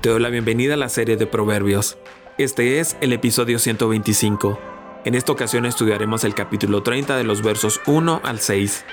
Te 0.00 0.10
doy 0.10 0.20
la 0.20 0.28
bienvenida 0.28 0.74
a 0.74 0.76
la 0.76 0.88
serie 0.88 1.16
de 1.16 1.26
Proverbios. 1.26 1.98
Este 2.38 2.78
es 2.78 2.96
el 3.00 3.12
episodio 3.12 3.58
125. 3.58 4.56
En 5.04 5.16
esta 5.16 5.32
ocasión 5.32 5.66
estudiaremos 5.66 6.22
el 6.22 6.36
capítulo 6.36 6.84
30 6.84 7.16
de 7.16 7.24
los 7.24 7.42
versos 7.42 7.80
1 7.84 8.20
al 8.22 8.38
6. 8.38 8.84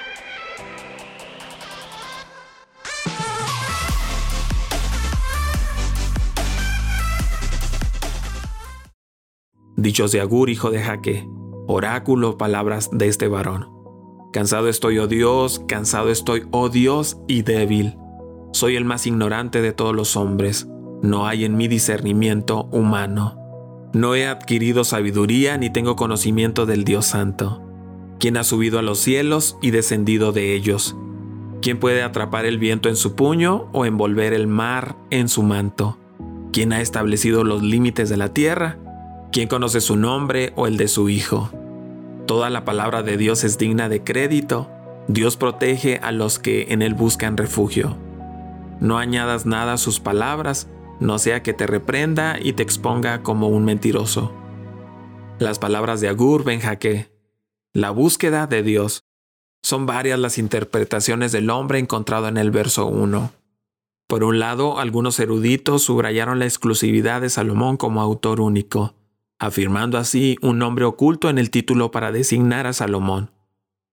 Dichos 9.76 10.12
de 10.12 10.22
Agur, 10.22 10.50
hijo 10.50 10.72
de 10.72 10.82
Jaque, 10.82 11.28
oráculo, 11.68 12.40
palabras 12.40 12.90
de 12.92 13.10
este 13.10 13.28
varón. 13.28 13.70
Cansado 14.34 14.70
estoy, 14.70 14.98
oh 14.98 15.06
Dios, 15.06 15.62
cansado 15.68 16.10
estoy, 16.10 16.48
oh 16.50 16.70
Dios, 16.70 17.20
y 17.28 17.44
débil. 17.44 17.96
Soy 18.54 18.76
el 18.76 18.86
más 18.86 19.06
ignorante 19.06 19.62
de 19.62 19.72
todos 19.72 19.96
los 19.96 20.16
hombres 20.16 20.68
no 21.06 21.28
hay 21.28 21.46
en 21.46 21.56
mí 21.56 21.68
discernimiento 21.68 22.68
humano. 22.72 23.40
No 23.94 24.16
he 24.16 24.28
adquirido 24.28 24.84
sabiduría 24.84 25.58
ni 25.58 25.70
tengo 25.70 25.96
conocimiento 25.96 26.66
del 26.66 26.84
Dios 26.84 27.06
Santo. 27.06 27.62
¿Quién 28.20 28.38
ha 28.38 28.44
subido 28.44 28.80
a 28.80 28.82
los 28.82 29.00
cielos 29.00 29.58
y 29.62 29.72
descendido 29.72 30.32
de 30.32 30.54
ellos? 30.56 30.96
¿Quién 31.62 31.80
puede 31.80 32.04
atrapar 32.04 32.46
el 32.46 32.58
viento 32.58 32.90
en 32.90 32.96
su 32.96 33.16
puño 33.16 33.70
o 33.72 33.86
envolver 33.86 34.34
el 34.34 34.48
mar 34.48 34.96
en 35.12 35.30
su 35.30 35.44
manto? 35.44 35.98
¿Quién 36.52 36.74
ha 36.74 36.82
establecido 36.82 37.44
los 37.44 37.62
límites 37.62 38.10
de 38.10 38.18
la 38.18 38.34
tierra? 38.34 38.78
¿Quién 39.32 39.48
conoce 39.48 39.82
su 39.82 39.96
nombre 39.96 40.54
o 40.56 40.68
el 40.68 40.78
de 40.78 40.88
su 40.88 41.10
Hijo? 41.10 41.52
Toda 42.26 42.50
la 42.50 42.66
palabra 42.66 43.04
de 43.04 43.18
Dios 43.18 43.44
es 43.44 43.58
digna 43.58 43.90
de 43.90 44.04
crédito. 44.04 44.70
Dios 45.08 45.38
protege 45.38 46.00
a 46.02 46.12
los 46.12 46.40
que 46.40 46.68
en 46.70 46.82
Él 46.82 46.96
buscan 46.96 47.38
refugio. 47.38 47.96
No 48.80 48.98
añadas 48.98 49.46
nada 49.46 49.74
a 49.74 49.78
sus 49.78 50.00
palabras, 50.00 50.68
no 51.00 51.20
sea 51.20 51.44
que 51.44 51.54
te 51.54 51.68
reprenda 51.68 52.38
y 52.42 52.54
te 52.54 52.64
exponga 52.64 53.22
como 53.22 53.48
un 53.48 53.66
mentiroso. 53.66 54.34
Las 55.40 55.60
palabras 55.60 56.00
de 56.02 56.08
Agur 56.08 56.44
Ben 56.44 56.62
Jaque. 56.62 57.12
La 57.74 57.92
búsqueda 57.92 58.48
de 58.48 58.64
Dios. 58.64 59.04
Son 59.62 59.86
varias 59.86 60.20
las 60.20 60.38
interpretaciones 60.38 61.32
del 61.32 61.50
hombre 61.50 61.80
encontrado 61.80 62.28
en 62.28 62.38
el 62.38 62.52
verso 62.52 62.86
1. 62.86 63.32
Por 64.08 64.24
un 64.24 64.40
lado, 64.40 64.80
algunos 64.80 65.20
eruditos 65.20 65.82
subrayaron 65.84 66.40
la 66.40 66.46
exclusividad 66.46 67.22
de 67.22 67.30
Salomón 67.30 67.76
como 67.76 68.02
autor 68.02 68.40
único, 68.40 68.96
afirmando 69.40 69.98
así 69.98 70.38
un 70.42 70.60
nombre 70.60 70.86
oculto 70.86 71.30
en 71.30 71.40
el 71.40 71.50
título 71.50 71.92
para 71.92 72.12
designar 72.12 72.68
a 72.68 72.74
Salomón. 72.74 73.32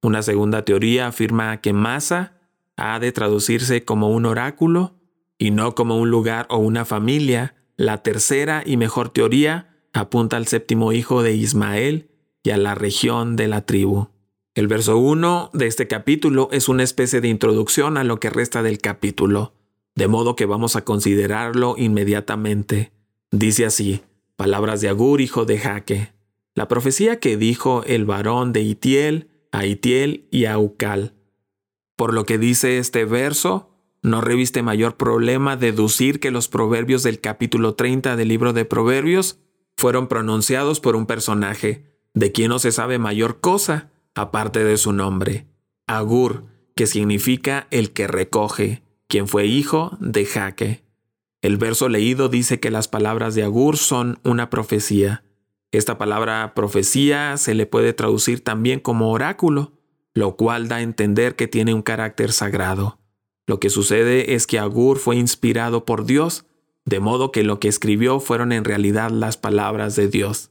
Una 0.02 0.22
segunda 0.22 0.64
teoría 0.64 1.06
afirma 1.06 1.60
que 1.60 1.72
Masa 1.72 2.34
ha 2.76 2.98
de 2.98 3.10
traducirse 3.12 3.84
como 3.84 4.10
un 4.10 4.26
oráculo 4.26 5.01
y 5.42 5.50
no 5.50 5.74
como 5.74 5.98
un 5.98 6.08
lugar 6.08 6.46
o 6.50 6.58
una 6.58 6.84
familia. 6.84 7.56
La 7.76 8.04
tercera 8.04 8.62
y 8.64 8.76
mejor 8.76 9.08
teoría 9.08 9.74
apunta 9.92 10.36
al 10.36 10.46
séptimo 10.46 10.92
hijo 10.92 11.24
de 11.24 11.32
Ismael 11.34 12.10
y 12.44 12.50
a 12.50 12.56
la 12.56 12.76
región 12.76 13.34
de 13.34 13.48
la 13.48 13.66
tribu. 13.66 14.06
El 14.54 14.68
verso 14.68 14.98
1 14.98 15.50
de 15.52 15.66
este 15.66 15.88
capítulo 15.88 16.48
es 16.52 16.68
una 16.68 16.84
especie 16.84 17.20
de 17.20 17.26
introducción 17.26 17.96
a 17.96 18.04
lo 18.04 18.20
que 18.20 18.30
resta 18.30 18.62
del 18.62 18.78
capítulo, 18.78 19.52
de 19.96 20.06
modo 20.06 20.36
que 20.36 20.46
vamos 20.46 20.76
a 20.76 20.84
considerarlo 20.84 21.74
inmediatamente. 21.76 22.92
Dice 23.32 23.66
así, 23.66 24.02
palabras 24.36 24.80
de 24.80 24.90
Agur, 24.90 25.20
hijo 25.20 25.44
de 25.44 25.58
Jaque. 25.58 26.12
La 26.54 26.68
profecía 26.68 27.18
que 27.18 27.36
dijo 27.36 27.82
el 27.84 28.04
varón 28.04 28.52
de 28.52 28.60
Itiel, 28.60 29.28
a 29.50 29.66
Itiel 29.66 30.28
y 30.30 30.44
a 30.44 30.56
Ucal. 30.60 31.14
Por 31.96 32.14
lo 32.14 32.26
que 32.26 32.38
dice 32.38 32.78
este 32.78 33.04
verso, 33.06 33.71
no 34.02 34.20
reviste 34.20 34.62
mayor 34.62 34.96
problema 34.96 35.56
deducir 35.56 36.18
que 36.18 36.32
los 36.32 36.48
proverbios 36.48 37.04
del 37.04 37.20
capítulo 37.20 37.74
30 37.74 38.16
del 38.16 38.28
libro 38.28 38.52
de 38.52 38.64
Proverbios 38.64 39.38
fueron 39.76 40.08
pronunciados 40.08 40.80
por 40.80 40.96
un 40.96 41.06
personaje, 41.06 41.86
de 42.12 42.32
quien 42.32 42.48
no 42.48 42.58
se 42.58 42.72
sabe 42.72 42.98
mayor 42.98 43.40
cosa, 43.40 43.90
aparte 44.14 44.64
de 44.64 44.76
su 44.76 44.92
nombre, 44.92 45.46
Agur, 45.86 46.44
que 46.74 46.86
significa 46.86 47.68
el 47.70 47.92
que 47.92 48.06
recoge, 48.06 48.82
quien 49.06 49.28
fue 49.28 49.46
hijo 49.46 49.96
de 50.00 50.24
Jaque. 50.24 50.84
El 51.40 51.56
verso 51.56 51.88
leído 51.88 52.28
dice 52.28 52.60
que 52.60 52.70
las 52.70 52.88
palabras 52.88 53.34
de 53.34 53.44
Agur 53.44 53.76
son 53.76 54.18
una 54.24 54.50
profecía. 54.50 55.24
Esta 55.70 55.96
palabra 55.96 56.54
profecía 56.54 57.36
se 57.36 57.54
le 57.54 57.66
puede 57.66 57.92
traducir 57.92 58.42
también 58.42 58.80
como 58.80 59.10
oráculo, 59.10 59.72
lo 60.14 60.36
cual 60.36 60.68
da 60.68 60.76
a 60.76 60.82
entender 60.82 61.34
que 61.34 61.48
tiene 61.48 61.72
un 61.72 61.82
carácter 61.82 62.32
sagrado. 62.32 63.01
Lo 63.46 63.58
que 63.60 63.70
sucede 63.70 64.34
es 64.34 64.46
que 64.46 64.58
Agur 64.58 64.98
fue 64.98 65.16
inspirado 65.16 65.84
por 65.84 66.04
Dios, 66.04 66.44
de 66.84 67.00
modo 67.00 67.32
que 67.32 67.42
lo 67.42 67.60
que 67.60 67.68
escribió 67.68 68.20
fueron 68.20 68.52
en 68.52 68.64
realidad 68.64 69.10
las 69.10 69.36
palabras 69.36 69.96
de 69.96 70.08
Dios. 70.08 70.50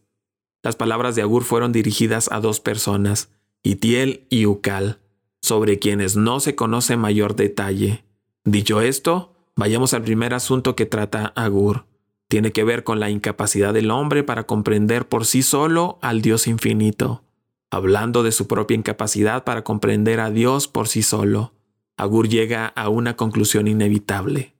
Las 0.63 0.75
palabras 0.75 1.15
de 1.15 1.21
Agur 1.21 1.43
fueron 1.43 1.71
dirigidas 1.71 2.29
a 2.31 2.39
dos 2.39 2.59
personas, 2.59 3.29
Itiel 3.63 4.25
y 4.29 4.45
Ucal, 4.45 4.99
sobre 5.41 5.79
quienes 5.79 6.15
no 6.15 6.39
se 6.39 6.55
conoce 6.55 6.97
mayor 6.97 7.35
detalle. 7.35 8.03
Dicho 8.43 8.81
esto, 8.81 9.33
vayamos 9.55 9.93
al 9.93 10.03
primer 10.03 10.33
asunto 10.33 10.75
que 10.75 10.85
trata 10.85 11.33
Agur. 11.35 11.85
Tiene 12.27 12.51
que 12.51 12.63
ver 12.63 12.83
con 12.83 12.99
la 12.99 13.09
incapacidad 13.09 13.73
del 13.73 13.91
hombre 13.91 14.23
para 14.23 14.43
comprender 14.43 15.07
por 15.07 15.25
sí 15.25 15.41
solo 15.41 15.99
al 16.01 16.21
Dios 16.21 16.47
infinito, 16.47 17.23
hablando 17.69 18.23
de 18.23 18.31
su 18.31 18.47
propia 18.47 18.75
incapacidad 18.75 19.43
para 19.43 19.63
comprender 19.63 20.19
a 20.19 20.29
Dios 20.29 20.67
por 20.67 20.87
sí 20.87 21.01
solo. 21.03 21.53
Agur 21.97 22.27
llega 22.27 22.67
a 22.67 22.89
una 22.89 23.15
conclusión 23.15 23.67
inevitable. 23.67 24.55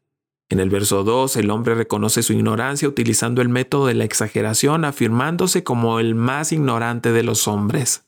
En 0.50 0.60
el 0.60 0.70
verso 0.70 1.06
2, 1.06 1.38
el 1.38 1.50
hombre 1.50 1.76
reconoce 1.76 2.24
su 2.24 2.34
ignorancia 2.34 2.88
utilizando 2.88 3.42
el 3.42 3.48
método 3.48 3.88
de 3.88 3.94
la 3.94 4.04
exageración, 4.04 4.84
afirmándose 4.84 5.64
como 5.64 6.00
el 6.00 6.14
más 6.14 6.52
ignorante 6.52 7.14
de 7.14 7.24
los 7.24 7.48
hombres. 7.48 8.06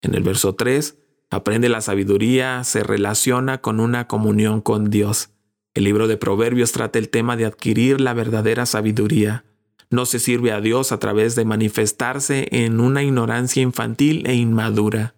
En 0.00 0.14
el 0.14 0.22
verso 0.22 0.54
3, 0.54 0.96
aprende 1.30 1.68
la 1.68 1.82
sabiduría, 1.82 2.64
se 2.64 2.82
relaciona 2.82 3.60
con 3.60 3.78
una 3.80 4.08
comunión 4.08 4.62
con 4.62 4.88
Dios. 4.88 5.30
El 5.74 5.84
libro 5.84 6.08
de 6.08 6.16
Proverbios 6.16 6.72
trata 6.72 6.98
el 6.98 7.10
tema 7.10 7.36
de 7.36 7.44
adquirir 7.44 8.00
la 8.00 8.14
verdadera 8.14 8.64
sabiduría. 8.64 9.44
No 9.90 10.06
se 10.06 10.18
sirve 10.18 10.52
a 10.52 10.62
Dios 10.62 10.90
a 10.90 10.98
través 10.98 11.34
de 11.34 11.44
manifestarse 11.44 12.48
en 12.52 12.80
una 12.80 13.02
ignorancia 13.02 13.62
infantil 13.62 14.26
e 14.26 14.34
inmadura. 14.34 15.14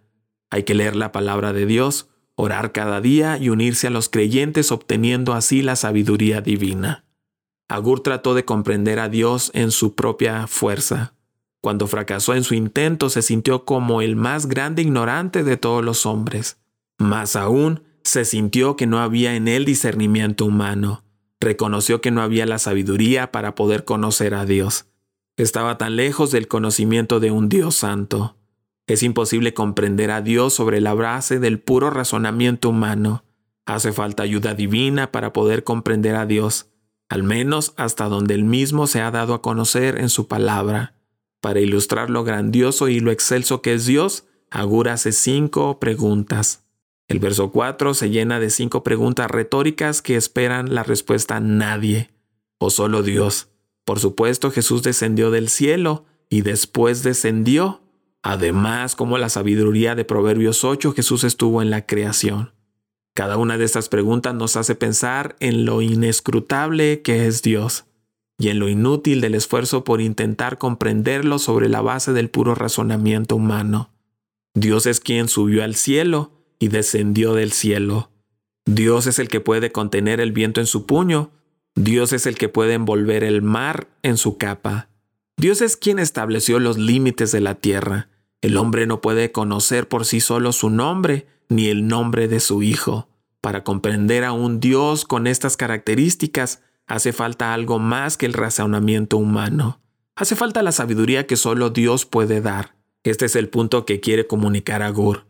Hay 0.50 0.64
que 0.64 0.74
leer 0.74 0.96
la 0.96 1.12
palabra 1.12 1.52
de 1.52 1.66
Dios, 1.66 2.08
orar 2.40 2.70
cada 2.70 3.00
día 3.00 3.36
y 3.36 3.48
unirse 3.48 3.88
a 3.88 3.90
los 3.90 4.08
creyentes 4.08 4.70
obteniendo 4.70 5.32
así 5.32 5.60
la 5.60 5.74
sabiduría 5.74 6.40
divina. 6.40 7.04
Agur 7.68 8.00
trató 8.00 8.34
de 8.34 8.44
comprender 8.44 9.00
a 9.00 9.08
Dios 9.08 9.50
en 9.54 9.72
su 9.72 9.96
propia 9.96 10.46
fuerza. 10.46 11.14
Cuando 11.60 11.88
fracasó 11.88 12.34
en 12.34 12.44
su 12.44 12.54
intento 12.54 13.10
se 13.10 13.22
sintió 13.22 13.64
como 13.64 14.02
el 14.02 14.14
más 14.14 14.46
grande 14.46 14.82
ignorante 14.82 15.42
de 15.42 15.56
todos 15.56 15.84
los 15.84 16.06
hombres. 16.06 16.58
Más 16.96 17.34
aún, 17.34 17.82
se 18.04 18.24
sintió 18.24 18.76
que 18.76 18.86
no 18.86 19.00
había 19.00 19.34
en 19.34 19.48
él 19.48 19.64
discernimiento 19.64 20.46
humano. 20.46 21.02
Reconoció 21.40 22.00
que 22.00 22.12
no 22.12 22.22
había 22.22 22.46
la 22.46 22.60
sabiduría 22.60 23.32
para 23.32 23.56
poder 23.56 23.84
conocer 23.84 24.34
a 24.34 24.44
Dios. 24.44 24.86
Estaba 25.36 25.76
tan 25.76 25.96
lejos 25.96 26.30
del 26.30 26.46
conocimiento 26.46 27.18
de 27.18 27.32
un 27.32 27.48
Dios 27.48 27.74
santo. 27.74 28.37
Es 28.88 29.02
imposible 29.02 29.52
comprender 29.52 30.10
a 30.10 30.22
Dios 30.22 30.54
sobre 30.54 30.80
la 30.80 30.94
base 30.94 31.38
del 31.38 31.60
puro 31.60 31.90
razonamiento 31.90 32.70
humano. 32.70 33.22
Hace 33.66 33.92
falta 33.92 34.22
ayuda 34.22 34.54
divina 34.54 35.12
para 35.12 35.34
poder 35.34 35.62
comprender 35.62 36.16
a 36.16 36.24
Dios, 36.24 36.70
al 37.10 37.22
menos 37.22 37.74
hasta 37.76 38.08
donde 38.08 38.32
Él 38.32 38.44
mismo 38.44 38.86
se 38.86 39.02
ha 39.02 39.10
dado 39.10 39.34
a 39.34 39.42
conocer 39.42 39.98
en 39.98 40.08
su 40.08 40.26
palabra. 40.26 40.94
Para 41.42 41.60
ilustrar 41.60 42.08
lo 42.08 42.24
grandioso 42.24 42.88
y 42.88 43.00
lo 43.00 43.10
excelso 43.10 43.60
que 43.60 43.74
es 43.74 43.84
Dios, 43.84 44.24
Agur 44.50 44.88
hace 44.88 45.12
cinco 45.12 45.78
preguntas. 45.78 46.64
El 47.08 47.18
verso 47.18 47.52
4 47.52 47.92
se 47.92 48.08
llena 48.08 48.40
de 48.40 48.48
cinco 48.48 48.82
preguntas 48.82 49.30
retóricas 49.30 50.00
que 50.00 50.16
esperan 50.16 50.74
la 50.74 50.82
respuesta 50.82 51.40
nadie, 51.40 52.10
o 52.56 52.70
solo 52.70 53.02
Dios. 53.02 53.48
Por 53.84 54.00
supuesto, 54.00 54.50
Jesús 54.50 54.82
descendió 54.82 55.30
del 55.30 55.50
cielo 55.50 56.06
y 56.30 56.40
después 56.40 57.02
descendió 57.02 57.82
Además, 58.22 58.96
como 58.96 59.18
la 59.18 59.28
sabiduría 59.28 59.94
de 59.94 60.04
Proverbios 60.04 60.64
8, 60.64 60.92
Jesús 60.92 61.24
estuvo 61.24 61.62
en 61.62 61.70
la 61.70 61.86
creación. 61.86 62.52
Cada 63.14 63.36
una 63.36 63.58
de 63.58 63.64
estas 63.64 63.88
preguntas 63.88 64.34
nos 64.34 64.56
hace 64.56 64.74
pensar 64.74 65.36
en 65.40 65.64
lo 65.64 65.82
inescrutable 65.82 67.02
que 67.02 67.26
es 67.26 67.42
Dios 67.42 67.84
y 68.38 68.48
en 68.48 68.60
lo 68.60 68.68
inútil 68.68 69.20
del 69.20 69.34
esfuerzo 69.34 69.82
por 69.82 70.00
intentar 70.00 70.58
comprenderlo 70.58 71.38
sobre 71.38 71.68
la 71.68 71.80
base 71.80 72.12
del 72.12 72.30
puro 72.30 72.54
razonamiento 72.54 73.36
humano. 73.36 73.90
Dios 74.54 74.86
es 74.86 75.00
quien 75.00 75.28
subió 75.28 75.64
al 75.64 75.74
cielo 75.74 76.30
y 76.58 76.68
descendió 76.68 77.34
del 77.34 77.52
cielo. 77.52 78.10
Dios 78.66 79.06
es 79.06 79.18
el 79.18 79.28
que 79.28 79.40
puede 79.40 79.72
contener 79.72 80.20
el 80.20 80.32
viento 80.32 80.60
en 80.60 80.66
su 80.66 80.86
puño. 80.86 81.30
Dios 81.74 82.12
es 82.12 82.26
el 82.26 82.36
que 82.36 82.48
puede 82.48 82.74
envolver 82.74 83.24
el 83.24 83.42
mar 83.42 83.88
en 84.02 84.16
su 84.16 84.36
capa. 84.36 84.88
Dios 85.38 85.62
es 85.62 85.76
quien 85.76 86.00
estableció 86.00 86.58
los 86.58 86.78
límites 86.78 87.30
de 87.30 87.40
la 87.40 87.54
tierra. 87.54 88.08
El 88.40 88.56
hombre 88.56 88.88
no 88.88 89.00
puede 89.00 89.30
conocer 89.30 89.86
por 89.86 90.04
sí 90.04 90.20
solo 90.20 90.50
su 90.50 90.68
nombre 90.68 91.28
ni 91.48 91.68
el 91.68 91.86
nombre 91.86 92.26
de 92.26 92.40
su 92.40 92.64
Hijo. 92.64 93.08
Para 93.40 93.62
comprender 93.62 94.24
a 94.24 94.32
un 94.32 94.58
Dios 94.58 95.04
con 95.04 95.28
estas 95.28 95.56
características, 95.56 96.62
hace 96.88 97.12
falta 97.12 97.54
algo 97.54 97.78
más 97.78 98.16
que 98.16 98.26
el 98.26 98.32
razonamiento 98.32 99.16
humano. 99.16 99.80
Hace 100.16 100.34
falta 100.34 100.60
la 100.64 100.72
sabiduría 100.72 101.28
que 101.28 101.36
solo 101.36 101.70
Dios 101.70 102.04
puede 102.04 102.40
dar. 102.40 102.74
Este 103.04 103.26
es 103.26 103.36
el 103.36 103.48
punto 103.48 103.86
que 103.86 104.00
quiere 104.00 104.26
comunicar 104.26 104.82
a 104.82 104.90
Gur. 104.90 105.26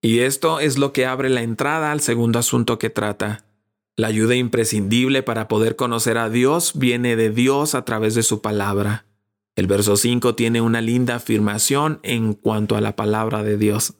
Y 0.00 0.20
esto 0.20 0.60
es 0.60 0.78
lo 0.78 0.94
que 0.94 1.04
abre 1.04 1.28
la 1.28 1.42
entrada 1.42 1.92
al 1.92 2.00
segundo 2.00 2.38
asunto 2.38 2.78
que 2.78 2.88
trata. 2.88 3.44
La 3.96 4.06
ayuda 4.06 4.34
imprescindible 4.34 5.22
para 5.22 5.46
poder 5.46 5.76
conocer 5.76 6.16
a 6.16 6.30
Dios 6.30 6.72
viene 6.74 7.16
de 7.16 7.28
Dios 7.28 7.74
a 7.74 7.84
través 7.84 8.14
de 8.14 8.22
su 8.22 8.40
palabra. 8.40 9.04
El 9.54 9.66
verso 9.66 9.96
5 9.96 10.34
tiene 10.34 10.60
una 10.60 10.80
linda 10.80 11.16
afirmación 11.16 12.00
en 12.02 12.32
cuanto 12.32 12.76
a 12.76 12.80
la 12.80 12.96
palabra 12.96 13.42
de 13.42 13.58
Dios. 13.58 13.94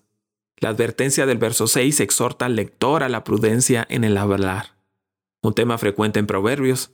La 0.56 0.70
advertencia 0.70 1.26
del 1.26 1.38
verso 1.38 1.66
6 1.66 2.00
exhorta 2.00 2.46
al 2.46 2.56
lector 2.56 3.02
a 3.02 3.08
la 3.08 3.24
prudencia 3.24 3.86
en 3.90 4.04
el 4.04 4.16
hablar. 4.16 4.76
Un 5.42 5.54
tema 5.54 5.76
frecuente 5.76 6.20
en 6.20 6.26
Proverbios. 6.26 6.92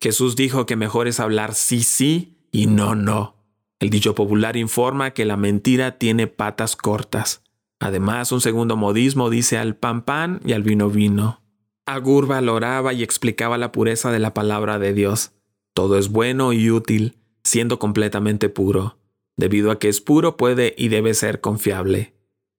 Jesús 0.00 0.36
dijo 0.36 0.64
que 0.64 0.76
mejor 0.76 1.08
es 1.08 1.20
hablar 1.20 1.54
sí 1.54 1.82
sí 1.82 2.38
y 2.50 2.66
no 2.66 2.94
no. 2.94 3.36
El 3.80 3.90
dicho 3.90 4.14
popular 4.14 4.56
informa 4.56 5.10
que 5.10 5.24
la 5.24 5.36
mentira 5.36 5.98
tiene 5.98 6.28
patas 6.28 6.76
cortas. 6.76 7.42
Además, 7.78 8.32
un 8.32 8.40
segundo 8.40 8.76
modismo 8.76 9.30
dice 9.30 9.58
al 9.58 9.76
pan 9.76 10.02
pan 10.02 10.40
y 10.44 10.52
al 10.52 10.62
vino 10.62 10.88
vino. 10.88 11.42
Agur 11.86 12.26
valoraba 12.26 12.92
y 12.92 13.02
explicaba 13.02 13.58
la 13.58 13.70
pureza 13.70 14.10
de 14.10 14.18
la 14.18 14.34
palabra 14.34 14.78
de 14.78 14.94
Dios. 14.94 15.32
Todo 15.74 15.98
es 15.98 16.08
bueno 16.08 16.52
y 16.52 16.70
útil, 16.70 17.17
siendo 17.48 17.78
completamente 17.78 18.48
puro. 18.48 18.96
Debido 19.36 19.70
a 19.70 19.78
que 19.78 19.88
es 19.88 20.00
puro, 20.00 20.36
puede 20.36 20.74
y 20.76 20.88
debe 20.88 21.14
ser 21.14 21.40
confiable. 21.40 22.14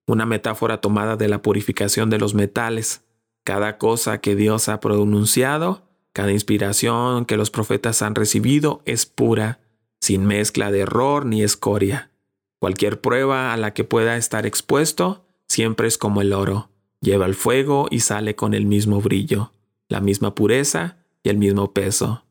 Una 0.07 0.25
metáfora 0.25 0.81
tomada 0.81 1.15
de 1.15 1.27
la 1.27 1.41
purificación 1.41 2.09
de 2.09 2.17
los 2.17 2.33
metales. 2.33 3.03
Cada 3.43 3.77
cosa 3.77 4.19
que 4.19 4.35
Dios 4.35 4.69
ha 4.69 4.79
pronunciado, 4.79 5.83
cada 6.13 6.31
inspiración 6.31 7.25
que 7.25 7.37
los 7.37 7.51
profetas 7.51 8.01
han 8.01 8.15
recibido 8.15 8.81
es 8.85 9.05
pura, 9.05 9.59
sin 10.01 10.25
mezcla 10.25 10.71
de 10.71 10.79
error 10.79 11.25
ni 11.25 11.43
escoria. 11.43 12.11
Cualquier 12.59 12.99
prueba 12.99 13.53
a 13.53 13.57
la 13.57 13.73
que 13.73 13.83
pueda 13.83 14.17
estar 14.17 14.45
expuesto 14.45 15.25
siempre 15.47 15.87
es 15.87 15.97
como 15.97 16.21
el 16.21 16.33
oro, 16.33 16.69
lleva 17.01 17.25
el 17.25 17.35
fuego 17.35 17.87
y 17.89 18.01
sale 18.01 18.35
con 18.35 18.53
el 18.53 18.65
mismo 18.65 19.01
brillo, 19.01 19.53
la 19.87 20.01
misma 20.01 20.35
pureza 20.35 20.97
y 21.23 21.29
el 21.29 21.37
mismo 21.37 21.73
peso. 21.73 22.23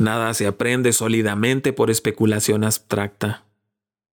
Nada 0.00 0.32
se 0.32 0.46
aprende 0.46 0.94
sólidamente 0.94 1.74
por 1.74 1.90
especulación 1.90 2.64
abstracta. 2.64 3.44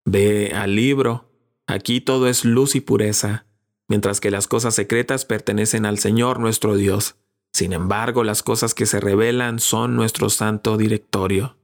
Ve 0.03 0.51
al 0.53 0.75
libro, 0.75 1.31
aquí 1.65 2.01
todo 2.01 2.27
es 2.27 2.43
luz 2.43 2.75
y 2.75 2.81
pureza, 2.81 3.45
mientras 3.87 4.19
que 4.19 4.29
las 4.29 4.47
cosas 4.47 4.75
secretas 4.75 5.23
pertenecen 5.23 5.85
al 5.85 5.97
Señor 5.97 6.41
nuestro 6.41 6.75
Dios. 6.75 7.15
Sin 7.53 7.71
embargo, 7.71 8.25
las 8.25 8.43
cosas 8.43 8.73
que 8.73 8.85
se 8.85 8.99
revelan 8.99 9.59
son 9.59 9.95
nuestro 9.95 10.29
santo 10.29 10.75
directorio. 10.75 11.55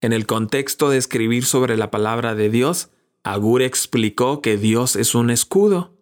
En 0.00 0.12
el 0.12 0.26
contexto 0.26 0.90
de 0.90 0.98
escribir 0.98 1.44
sobre 1.44 1.76
la 1.76 1.92
palabra 1.92 2.34
de 2.34 2.50
Dios, 2.50 2.90
Agur 3.22 3.62
explicó 3.62 4.42
que 4.42 4.56
Dios 4.56 4.96
es 4.96 5.14
un 5.14 5.30
escudo. 5.30 5.96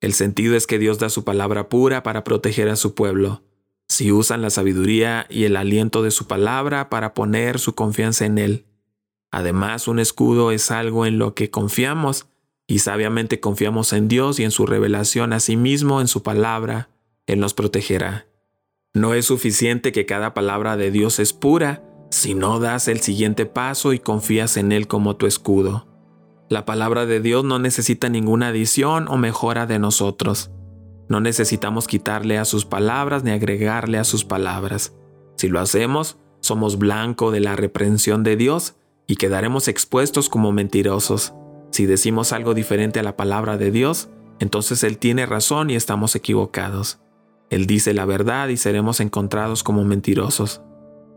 El 0.00 0.12
sentido 0.12 0.54
es 0.54 0.68
que 0.68 0.78
Dios 0.78 1.00
da 1.00 1.08
su 1.08 1.24
palabra 1.24 1.68
pura 1.68 2.04
para 2.04 2.22
proteger 2.22 2.68
a 2.68 2.76
su 2.76 2.94
pueblo. 2.94 3.42
Si 3.88 4.12
usan 4.12 4.42
la 4.42 4.50
sabiduría 4.50 5.26
y 5.30 5.44
el 5.44 5.56
aliento 5.56 6.02
de 6.02 6.10
su 6.10 6.26
palabra 6.26 6.90
para 6.90 7.14
poner 7.14 7.58
su 7.58 7.74
confianza 7.74 8.26
en 8.26 8.38
Él. 8.38 8.66
Además, 9.30 9.88
un 9.88 9.98
escudo 9.98 10.52
es 10.52 10.70
algo 10.70 11.06
en 11.06 11.18
lo 11.18 11.34
que 11.34 11.50
confiamos, 11.50 12.26
y 12.66 12.80
sabiamente 12.80 13.40
confiamos 13.40 13.92
en 13.94 14.08
Dios 14.08 14.38
y 14.38 14.44
en 14.44 14.50
su 14.50 14.66
revelación 14.66 15.32
a 15.32 15.40
sí 15.40 15.56
mismo 15.56 16.00
en 16.00 16.08
su 16.08 16.22
palabra, 16.22 16.90
Él 17.26 17.40
nos 17.40 17.54
protegerá. 17.54 18.26
No 18.94 19.14
es 19.14 19.26
suficiente 19.26 19.90
que 19.90 20.06
cada 20.06 20.34
palabra 20.34 20.76
de 20.76 20.90
Dios 20.90 21.18
es 21.18 21.32
pura, 21.32 21.82
si 22.10 22.34
no 22.34 22.58
das 22.58 22.88
el 22.88 23.00
siguiente 23.00 23.46
paso 23.46 23.92
y 23.92 23.98
confías 23.98 24.56
en 24.56 24.72
Él 24.72 24.86
como 24.86 25.16
tu 25.16 25.26
escudo. 25.26 25.86
La 26.50 26.64
palabra 26.64 27.04
de 27.04 27.20
Dios 27.20 27.44
no 27.44 27.58
necesita 27.58 28.08
ninguna 28.08 28.48
adición 28.48 29.08
o 29.08 29.18
mejora 29.18 29.66
de 29.66 29.78
nosotros. 29.78 30.50
No 31.08 31.20
necesitamos 31.20 31.86
quitarle 31.86 32.38
a 32.38 32.44
sus 32.44 32.64
palabras 32.64 33.24
ni 33.24 33.30
agregarle 33.30 33.98
a 33.98 34.04
sus 34.04 34.24
palabras. 34.24 34.94
Si 35.36 35.48
lo 35.48 35.60
hacemos, 35.60 36.18
somos 36.40 36.78
blanco 36.78 37.30
de 37.30 37.40
la 37.40 37.56
reprensión 37.56 38.22
de 38.22 38.36
Dios 38.36 38.76
y 39.06 39.16
quedaremos 39.16 39.68
expuestos 39.68 40.28
como 40.28 40.52
mentirosos. 40.52 41.32
Si 41.70 41.86
decimos 41.86 42.32
algo 42.32 42.54
diferente 42.54 43.00
a 43.00 43.02
la 43.02 43.16
palabra 43.16 43.56
de 43.56 43.70
Dios, 43.70 44.10
entonces 44.38 44.84
Él 44.84 44.98
tiene 44.98 45.26
razón 45.26 45.70
y 45.70 45.76
estamos 45.76 46.14
equivocados. 46.14 47.00
Él 47.50 47.66
dice 47.66 47.94
la 47.94 48.04
verdad 48.04 48.48
y 48.48 48.58
seremos 48.58 49.00
encontrados 49.00 49.62
como 49.62 49.84
mentirosos. 49.84 50.60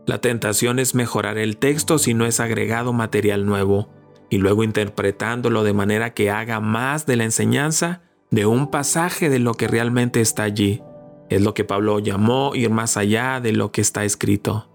La 0.06 0.20
tentación 0.20 0.78
es 0.78 0.94
mejorar 0.94 1.38
el 1.38 1.58
texto 1.58 1.98
si 1.98 2.14
no 2.14 2.26
es 2.26 2.40
agregado 2.40 2.92
material 2.92 3.46
nuevo, 3.46 3.90
y 4.30 4.38
luego 4.38 4.64
interpretándolo 4.64 5.62
de 5.62 5.74
manera 5.74 6.14
que 6.14 6.30
haga 6.30 6.58
más 6.58 7.04
de 7.04 7.16
la 7.16 7.24
enseñanza 7.24 8.00
de 8.32 8.46
un 8.46 8.68
pasaje 8.68 9.28
de 9.28 9.38
lo 9.38 9.54
que 9.54 9.68
realmente 9.68 10.22
está 10.22 10.42
allí. 10.42 10.82
Es 11.28 11.42
lo 11.42 11.52
que 11.52 11.64
Pablo 11.64 11.98
llamó 11.98 12.52
ir 12.54 12.70
más 12.70 12.96
allá 12.96 13.40
de 13.40 13.52
lo 13.52 13.70
que 13.72 13.82
está 13.82 14.04
escrito. 14.04 14.70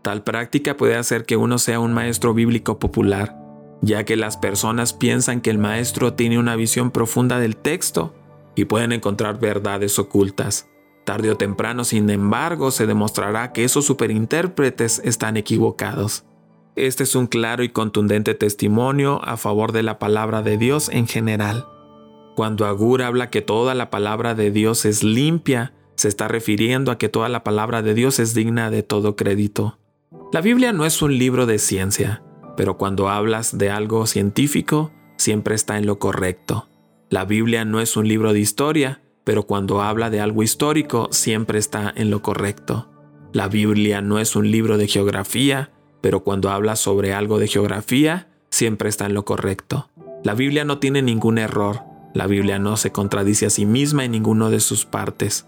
Tal 0.00 0.24
práctica 0.24 0.78
puede 0.78 0.96
hacer 0.96 1.26
que 1.26 1.36
uno 1.36 1.58
sea 1.58 1.78
un 1.78 1.92
maestro 1.92 2.32
bíblico 2.32 2.78
popular, 2.78 3.38
ya 3.82 4.04
que 4.04 4.16
las 4.16 4.38
personas 4.38 4.94
piensan 4.94 5.42
que 5.42 5.50
el 5.50 5.58
maestro 5.58 6.14
tiene 6.14 6.38
una 6.38 6.56
visión 6.56 6.90
profunda 6.90 7.38
del 7.38 7.56
texto 7.56 8.14
y 8.56 8.64
pueden 8.64 8.92
encontrar 8.92 9.38
verdades 9.38 9.98
ocultas. 9.98 10.68
Tarde 11.04 11.30
o 11.30 11.36
temprano, 11.36 11.84
sin 11.84 12.08
embargo, 12.08 12.70
se 12.70 12.86
demostrará 12.86 13.52
que 13.52 13.64
esos 13.64 13.84
superintérpretes 13.84 15.02
están 15.04 15.36
equivocados. 15.36 16.24
Este 16.76 17.02
es 17.02 17.14
un 17.14 17.26
claro 17.26 17.62
y 17.62 17.68
contundente 17.68 18.34
testimonio 18.34 19.20
a 19.22 19.36
favor 19.36 19.72
de 19.72 19.82
la 19.82 19.98
palabra 19.98 20.40
de 20.40 20.56
Dios 20.56 20.88
en 20.88 21.06
general. 21.06 21.66
Cuando 22.34 22.66
Agur 22.66 23.02
habla 23.02 23.28
que 23.28 23.42
toda 23.42 23.74
la 23.74 23.90
palabra 23.90 24.34
de 24.34 24.50
Dios 24.50 24.86
es 24.86 25.02
limpia, 25.02 25.74
se 25.96 26.08
está 26.08 26.28
refiriendo 26.28 26.90
a 26.90 26.98
que 26.98 27.10
toda 27.10 27.28
la 27.28 27.44
palabra 27.44 27.82
de 27.82 27.94
Dios 27.94 28.18
es 28.18 28.34
digna 28.34 28.70
de 28.70 28.82
todo 28.82 29.16
crédito. 29.16 29.78
La 30.32 30.40
Biblia 30.40 30.72
no 30.72 30.86
es 30.86 31.02
un 31.02 31.18
libro 31.18 31.44
de 31.44 31.58
ciencia, 31.58 32.22
pero 32.56 32.78
cuando 32.78 33.10
hablas 33.10 33.58
de 33.58 33.70
algo 33.70 34.06
científico, 34.06 34.92
siempre 35.18 35.54
está 35.54 35.76
en 35.76 35.84
lo 35.84 35.98
correcto. 35.98 36.68
La 37.10 37.26
Biblia 37.26 37.66
no 37.66 37.80
es 37.80 37.98
un 37.98 38.08
libro 38.08 38.32
de 38.32 38.40
historia, 38.40 39.02
pero 39.24 39.42
cuando 39.42 39.82
habla 39.82 40.08
de 40.08 40.20
algo 40.20 40.42
histórico 40.42 41.08
siempre 41.10 41.58
está 41.58 41.92
en 41.94 42.10
lo 42.10 42.22
correcto. 42.22 42.88
La 43.34 43.48
Biblia 43.48 44.00
no 44.00 44.18
es 44.18 44.36
un 44.36 44.50
libro 44.50 44.78
de 44.78 44.88
geografía, 44.88 45.70
pero 46.00 46.24
cuando 46.24 46.50
habla 46.50 46.76
sobre 46.76 47.12
algo 47.12 47.38
de 47.38 47.48
geografía 47.48 48.28
siempre 48.50 48.88
está 48.88 49.04
en 49.04 49.14
lo 49.14 49.26
correcto. 49.26 49.90
La 50.24 50.34
Biblia 50.34 50.64
no 50.64 50.78
tiene 50.78 51.02
ningún 51.02 51.38
error, 51.38 51.91
la 52.14 52.26
Biblia 52.26 52.58
no 52.58 52.76
se 52.76 52.92
contradice 52.92 53.46
a 53.46 53.50
sí 53.50 53.66
misma 53.66 54.04
en 54.04 54.12
ninguno 54.12 54.50
de 54.50 54.60
sus 54.60 54.84
partes. 54.84 55.46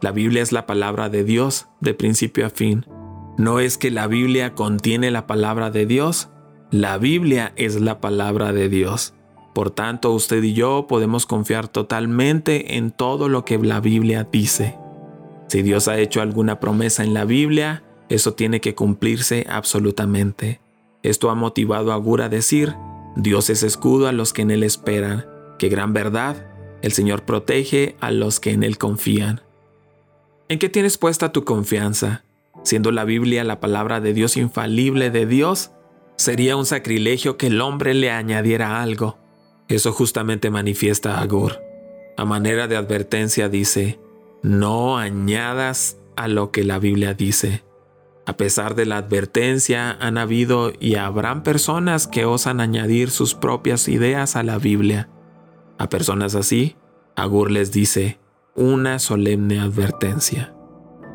La 0.00 0.12
Biblia 0.12 0.42
es 0.42 0.52
la 0.52 0.66
palabra 0.66 1.08
de 1.08 1.24
Dios 1.24 1.66
de 1.80 1.94
principio 1.94 2.46
a 2.46 2.50
fin. 2.50 2.86
No 3.36 3.58
es 3.58 3.78
que 3.78 3.90
la 3.90 4.06
Biblia 4.06 4.54
contiene 4.54 5.10
la 5.10 5.26
palabra 5.26 5.70
de 5.70 5.86
Dios, 5.86 6.28
la 6.70 6.98
Biblia 6.98 7.52
es 7.56 7.80
la 7.80 8.00
palabra 8.00 8.52
de 8.52 8.68
Dios. 8.68 9.14
Por 9.54 9.70
tanto, 9.70 10.12
usted 10.12 10.42
y 10.42 10.52
yo 10.52 10.86
podemos 10.88 11.26
confiar 11.26 11.68
totalmente 11.68 12.76
en 12.76 12.90
todo 12.90 13.28
lo 13.28 13.44
que 13.44 13.58
la 13.58 13.80
Biblia 13.80 14.26
dice. 14.30 14.76
Si 15.48 15.62
Dios 15.62 15.88
ha 15.88 15.98
hecho 15.98 16.20
alguna 16.20 16.58
promesa 16.60 17.04
en 17.04 17.14
la 17.14 17.24
Biblia, 17.24 17.82
eso 18.08 18.34
tiene 18.34 18.60
que 18.60 18.74
cumplirse 18.74 19.46
absolutamente. 19.48 20.60
Esto 21.02 21.30
ha 21.30 21.34
motivado 21.34 21.92
a 21.92 21.96
Gur 21.96 22.22
a 22.22 22.28
decir, 22.28 22.74
Dios 23.16 23.50
es 23.50 23.62
escudo 23.62 24.08
a 24.08 24.12
los 24.12 24.32
que 24.32 24.42
en 24.42 24.50
Él 24.50 24.62
esperan, 24.62 25.26
que 25.58 25.68
gran 25.68 25.92
verdad, 25.92 26.46
el 26.82 26.92
Señor 26.92 27.24
protege 27.24 27.96
a 28.00 28.10
los 28.10 28.40
que 28.40 28.50
en 28.50 28.62
Él 28.62 28.78
confían. 28.78 29.42
¿En 30.48 30.58
qué 30.58 30.68
tienes 30.68 30.98
puesta 30.98 31.32
tu 31.32 31.44
confianza? 31.44 32.24
Siendo 32.62 32.92
la 32.92 33.04
Biblia 33.04 33.44
la 33.44 33.60
palabra 33.60 34.00
de 34.00 34.12
Dios 34.12 34.36
infalible 34.36 35.10
de 35.10 35.26
Dios, 35.26 35.72
sería 36.16 36.56
un 36.56 36.66
sacrilegio 36.66 37.36
que 37.36 37.48
el 37.48 37.60
hombre 37.60 37.94
le 37.94 38.10
añadiera 38.10 38.82
algo. 38.82 39.18
Eso 39.68 39.92
justamente 39.92 40.50
manifiesta 40.50 41.20
a 41.20 41.26
Gur. 41.26 41.60
A 42.16 42.24
manera 42.24 42.68
de 42.68 42.76
advertencia 42.76 43.48
dice, 43.48 43.98
no 44.42 44.98
añadas 44.98 45.98
a 46.16 46.28
lo 46.28 46.50
que 46.50 46.64
la 46.64 46.78
Biblia 46.78 47.14
dice. 47.14 47.64
A 48.26 48.36
pesar 48.36 48.74
de 48.74 48.86
la 48.86 48.98
advertencia, 48.98 49.90
han 50.00 50.16
habido 50.16 50.72
y 50.78 50.94
habrán 50.94 51.42
personas 51.42 52.06
que 52.06 52.24
osan 52.24 52.60
añadir 52.60 53.10
sus 53.10 53.34
propias 53.34 53.88
ideas 53.88 54.36
a 54.36 54.42
la 54.42 54.58
Biblia. 54.58 55.08
A 55.84 55.88
personas 55.90 56.34
así, 56.34 56.76
Agur 57.14 57.50
les 57.50 57.70
dice 57.70 58.18
una 58.54 58.98
solemne 58.98 59.60
advertencia. 59.60 60.54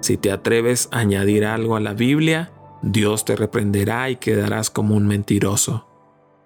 Si 0.01 0.15
te 0.15 0.31
atreves 0.31 0.89
a 0.91 0.99
añadir 0.99 1.43
algo 1.43 1.75
a 1.75 1.79
la 1.79 1.95
Biblia, 1.95 2.51
Dios 2.83 3.25
te 3.25 3.35
reprenderá 3.35 4.11
y 4.11 4.17
quedarás 4.17 4.69
como 4.69 4.95
un 4.95 5.07
mentiroso. 5.07 5.87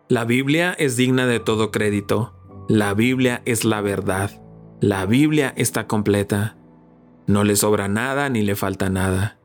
La 0.08 0.24
Biblia 0.24 0.72
es 0.72 0.96
digna 0.96 1.26
de 1.26 1.42
todo 1.42 1.70
crédito. 1.70 2.34
La 2.70 2.94
Biblia 2.94 3.42
es 3.44 3.66
la 3.66 3.82
verdad. 3.82 4.32
La 4.80 5.06
Biblia 5.06 5.54
está 5.58 5.86
completa. 5.86 6.56
No 7.28 7.44
le 7.44 7.58
sobra 7.58 7.90
nada 7.90 8.30
ni 8.30 8.42
le 8.42 8.56
falta 8.56 8.90
nada. 8.90 9.38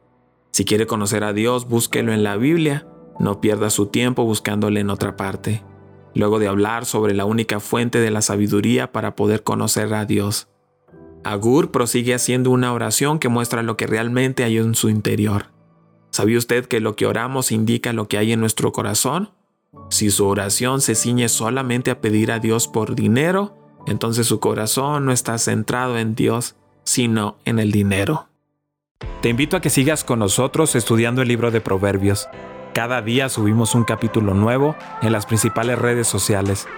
Si 0.52 0.64
quiere 0.64 0.86
conocer 0.86 1.24
a 1.24 1.32
Dios, 1.32 1.68
búsquelo 1.68 2.12
en 2.12 2.22
la 2.22 2.36
Biblia, 2.36 2.86
no 3.18 3.40
pierda 3.40 3.70
su 3.70 3.86
tiempo 3.86 4.24
buscándole 4.24 4.78
en 4.78 4.90
otra 4.90 5.16
parte. 5.16 5.64
Luego 6.14 6.38
de 6.38 6.48
hablar 6.48 6.84
sobre 6.86 7.14
la 7.14 7.24
única 7.24 7.60
fuente 7.60 7.98
de 7.98 8.10
la 8.10 8.22
sabiduría 8.22 8.92
para 8.92 9.14
poder 9.14 9.42
conocer 9.42 9.92
a 9.94 10.04
Dios. 10.04 10.48
Agur 11.24 11.70
prosigue 11.70 12.14
haciendo 12.14 12.50
una 12.50 12.72
oración 12.72 13.18
que 13.18 13.28
muestra 13.28 13.62
lo 13.62 13.76
que 13.76 13.86
realmente 13.86 14.44
hay 14.44 14.58
en 14.58 14.74
su 14.74 14.88
interior. 14.88 15.46
¿Sabía 16.10 16.38
usted 16.38 16.66
que 16.66 16.80
lo 16.80 16.96
que 16.96 17.06
oramos 17.06 17.52
indica 17.52 17.92
lo 17.92 18.08
que 18.08 18.18
hay 18.18 18.32
en 18.32 18.40
nuestro 18.40 18.72
corazón? 18.72 19.30
Si 19.90 20.10
su 20.10 20.26
oración 20.26 20.80
se 20.80 20.94
ciñe 20.94 21.28
solamente 21.28 21.90
a 21.90 22.00
pedir 22.00 22.32
a 22.32 22.38
Dios 22.38 22.68
por 22.68 22.94
dinero, 22.94 23.56
entonces 23.86 24.26
su 24.26 24.40
corazón 24.40 25.04
no 25.04 25.12
está 25.12 25.38
centrado 25.38 25.98
en 25.98 26.14
Dios, 26.14 26.56
sino 26.84 27.36
en 27.44 27.58
el 27.58 27.70
dinero. 27.70 28.28
Te 29.20 29.28
invito 29.28 29.56
a 29.56 29.60
que 29.60 29.70
sigas 29.70 30.04
con 30.04 30.20
nosotros 30.20 30.74
estudiando 30.74 31.22
el 31.22 31.28
libro 31.28 31.50
de 31.50 31.60
Proverbios. 31.60 32.28
Cada 32.78 33.02
día 33.02 33.28
subimos 33.28 33.74
un 33.74 33.82
capítulo 33.82 34.34
nuevo 34.34 34.76
en 35.02 35.10
las 35.10 35.26
principales 35.26 35.80
redes 35.80 36.06
sociales. 36.06 36.68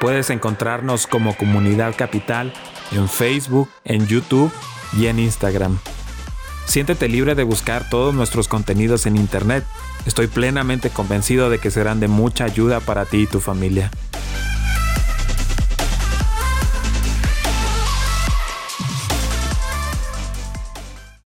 Puedes 0.00 0.28
encontrarnos 0.28 1.06
como 1.06 1.34
Comunidad 1.34 1.94
Capital 1.96 2.52
en 2.92 3.08
Facebook, 3.08 3.66
en 3.86 4.06
YouTube 4.06 4.52
y 4.98 5.06
en 5.06 5.18
Instagram. 5.18 5.78
Siéntete 6.66 7.08
libre 7.08 7.34
de 7.34 7.42
buscar 7.42 7.88
todos 7.88 8.14
nuestros 8.14 8.48
contenidos 8.48 9.06
en 9.06 9.16
Internet. 9.16 9.64
Estoy 10.04 10.26
plenamente 10.26 10.90
convencido 10.90 11.48
de 11.48 11.58
que 11.58 11.70
serán 11.70 12.00
de 12.00 12.08
mucha 12.08 12.44
ayuda 12.44 12.80
para 12.80 13.06
ti 13.06 13.22
y 13.22 13.26
tu 13.26 13.40
familia. 13.40 13.90